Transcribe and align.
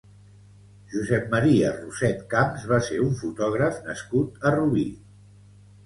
Josep 0.93 1.27
Maria 1.33 1.69
Roset 1.77 2.25
Camps 2.33 2.65
va 2.73 2.81
ser 2.91 2.99
un 3.07 3.15
fotògraf 3.23 3.81
nascut 3.91 4.45
a 4.51 4.59
Rubí. 4.61 4.93